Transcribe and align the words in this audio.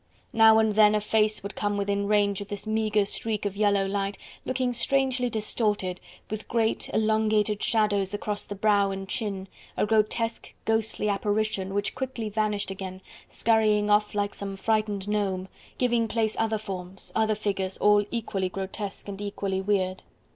Now 0.33 0.57
and 0.57 0.73
then 0.73 0.95
a 0.95 0.99
face 0.99 1.43
would 1.43 1.53
come 1.53 1.77
within 1.77 2.07
range 2.07 2.41
of 2.41 2.47
this 2.47 2.65
meagre 2.65 3.05
streak 3.05 3.45
of 3.45 3.55
yellow 3.55 3.85
light, 3.85 4.17
looking 4.45 4.73
strangely 4.73 5.29
distorted, 5.29 5.99
with 6.27 6.47
great, 6.47 6.89
elongated 6.91 7.61
shadows 7.61 8.11
across 8.11 8.43
the 8.45 8.55
brow 8.55 8.89
and 8.89 9.07
chin, 9.07 9.47
a 9.77 9.85
grotesque, 9.85 10.55
ghostly 10.65 11.07
apparition 11.07 11.75
which 11.75 11.93
quickly 11.93 12.29
vanished 12.29 12.71
again, 12.71 13.01
scurrying 13.27 13.91
off 13.91 14.15
like 14.15 14.33
some 14.33 14.57
frightened 14.57 15.07
gnome, 15.07 15.47
giving 15.77 16.07
place 16.07 16.35
other 16.39 16.57
forms, 16.57 17.11
other 17.13 17.35
figures 17.35 17.77
all 17.77 18.03
equally 18.09 18.49
grotesque 18.49 19.07
and 19.07 19.21
equally 19.21 19.61
weird. 19.61 20.01